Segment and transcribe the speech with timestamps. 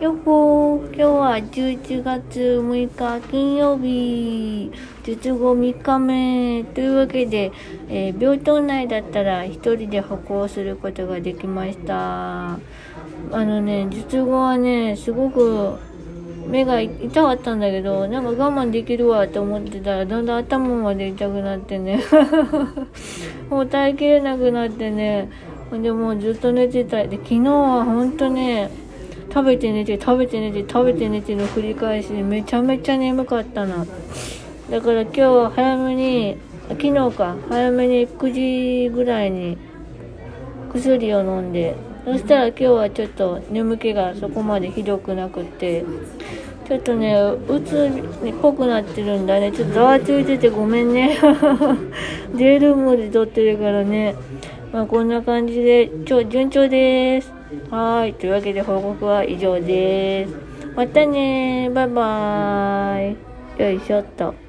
[0.00, 4.70] よっほー、今日は11月6日金曜日、
[5.02, 6.62] 術後3日目。
[6.62, 7.50] というわけで、
[7.88, 12.52] えー、病棟内だったら一人で歩行することができました。
[12.52, 12.58] あ
[13.32, 15.78] のね、術後はね、すごく
[16.46, 22.04] 目が痛かったんだけど、なんか我慢できるわと思ってたら、だんだん頭まで痛くなってね、
[23.50, 25.28] もう耐えきれなくなってね、
[25.72, 27.02] でもずっと寝てた。
[27.02, 28.70] で、昨日は本当ね、
[29.30, 33.86] 食べて寝て食べて寝て食べて寝ての繰り返しでめちゃめちゃ眠かったな。
[34.70, 36.36] だから今日は早めに
[36.68, 39.56] 昨日か早めに9時ぐらいに
[40.72, 41.74] 薬を飲んで
[42.04, 45.84] そしたら今日はちょっと眠気がそこまでひどくなくって
[46.66, 49.50] ちょっとねうつっぽくなってるんだね。
[49.50, 51.18] ちょっとざわついててごめんね。
[52.36, 54.14] デイルームで撮ってるからね。
[54.72, 57.38] まあこんな感じでちょ順調です
[57.70, 58.14] はい。
[58.14, 60.34] というわけで報告は以上です。
[60.76, 63.16] またねバイバー
[63.58, 63.62] イ。
[63.62, 64.47] よいしょっと。